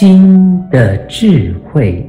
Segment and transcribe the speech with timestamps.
[0.00, 2.08] 心的智慧。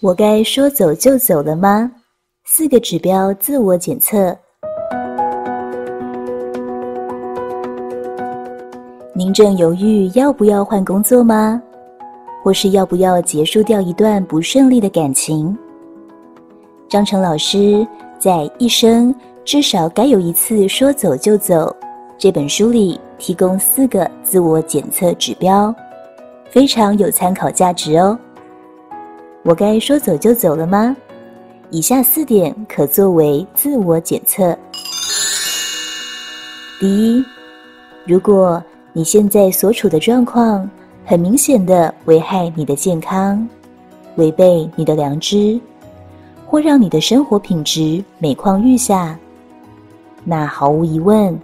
[0.00, 1.90] 我该说走就走了吗？
[2.44, 4.43] 四个指标自我检测。
[9.24, 11.58] 您正犹豫要不要换工作吗？
[12.42, 15.56] 或是要不要结束掉一段不顺利的感情？
[16.90, 17.88] 张程老师
[18.18, 21.74] 在《一生至少该有一次说走就走》
[22.18, 25.74] 这本书里提供四个自我检测指标，
[26.50, 28.18] 非常有参考价值哦。
[29.42, 30.94] 我该说走就走了吗？
[31.70, 34.54] 以下四点可作为自我检测。
[36.78, 37.24] 第一，
[38.04, 38.62] 如果
[38.96, 40.70] 你现在所处的状况
[41.04, 43.44] 很明显的危害你的健康，
[44.14, 45.58] 违背你的良知，
[46.46, 49.18] 或让你的生活品质每况愈下，
[50.22, 51.36] 那毫无疑问，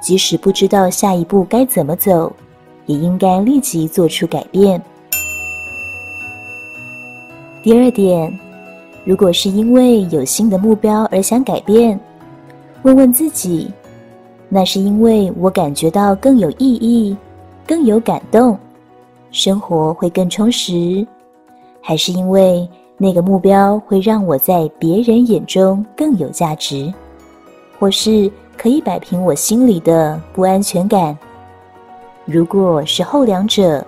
[0.00, 2.32] 即使不知道下一步该怎么走，
[2.86, 4.80] 也应该立即做出改变。
[7.60, 8.38] 第二点，
[9.04, 11.98] 如果是因为有新的目标而想改变，
[12.82, 13.68] 问问自己，
[14.48, 17.16] 那是因为我感觉到更有意义、
[17.66, 18.58] 更有感动，
[19.30, 21.06] 生活会更充实，
[21.82, 26.92] 还是因为那个目标会让我在别人眼中更有价值，
[27.78, 31.16] 或是可以摆平我心里的不安全感？
[32.24, 33.86] 如果是后两者，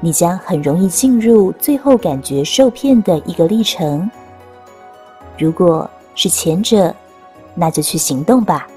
[0.00, 4.08] 你将很容易进入最后感觉受骗的一个历程。
[5.36, 6.94] 如果是前者，
[7.54, 8.68] 那就去行动吧。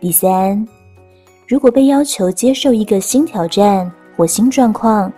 [0.00, 0.64] 第三，
[1.48, 5.12] 如果被要求接受一个新挑战或新状况，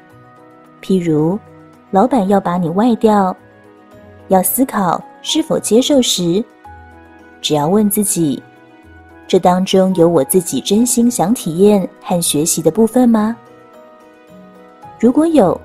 [0.81, 1.39] 譬如
[1.91, 3.37] 老板要把你外调，
[4.29, 6.43] 要思考是否接受时，
[7.43, 8.43] 只要问自己：
[9.29, 13.37] 这当中有我自己真心想体验和学习的部分吗？
[14.99, 15.61] 如果有，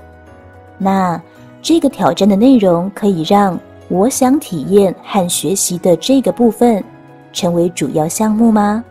[0.78, 1.22] 那
[1.62, 6.84] 这个挑战的内容可以让我想体验和学习的这个部分
[7.32, 8.84] 成为主要项目吗？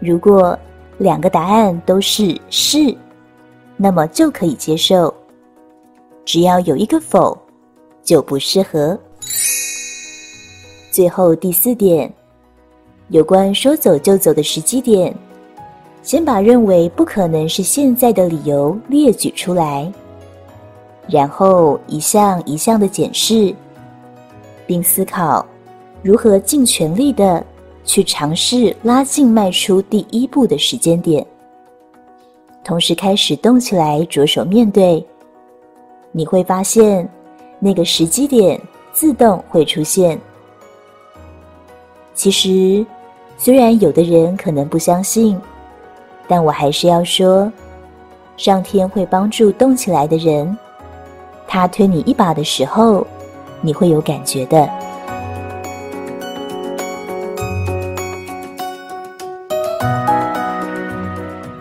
[0.00, 0.58] 如果
[0.98, 2.96] 两个答案都是是，
[3.76, 5.14] 那么就可以接受。
[6.24, 7.36] 只要有一个否，
[8.02, 8.98] 就不适合。
[10.90, 12.12] 最后第四点，
[13.08, 15.14] 有关说走就走的时机点。
[16.02, 19.92] 先把认为不可能是现在的理由列举出来，
[21.06, 23.54] 然后一项一项的检视，
[24.66, 25.44] 并思考
[26.02, 27.44] 如何尽全力的
[27.84, 31.26] 去尝试拉近迈出第一步的时间点，
[32.62, 35.04] 同时开始动起来，着手面对。
[36.12, 37.08] 你会发现，
[37.58, 38.60] 那个时机点
[38.92, 40.20] 自动会出现。
[42.14, 42.84] 其实，
[43.38, 45.40] 虽然有的人可能不相信。
[46.32, 47.52] 但我还是要说，
[48.36, 50.56] 上天会帮助动起来的人。
[51.48, 53.04] 他推你一把的时候，
[53.60, 54.70] 你会有感觉的。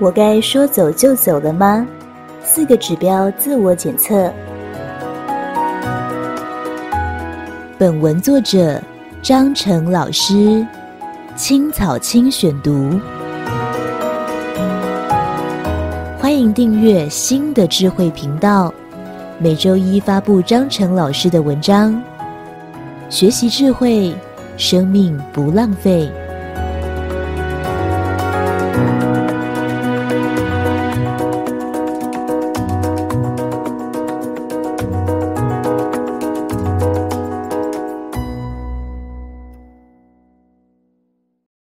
[0.02, 1.86] 我该说走就走了吗？
[2.42, 4.32] 四个指标自我检测。
[7.78, 8.82] 本文作者
[9.22, 10.66] 张成老师，
[11.36, 12.98] 青草青选读。
[16.18, 18.74] 欢迎订阅新的智慧频道，
[19.38, 22.02] 每周一发布张成老师的文章，
[23.10, 24.16] 学习智慧，
[24.56, 26.10] 生命不浪费。